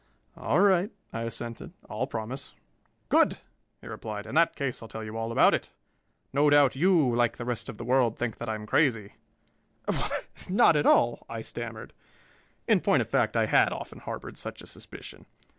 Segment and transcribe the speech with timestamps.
[0.35, 2.55] "All right," I assented, "I'll promise."
[3.09, 3.37] "Good!"
[3.81, 4.25] he replied.
[4.25, 5.71] "In that case, I'll tell you all about it.
[6.33, 9.13] No doubt you, like the rest of the world, think that I'm crazy?"
[9.85, 11.93] "Why, not at all," I stammered.
[12.67, 15.27] In point of fact, I had often harbored such a suspicion.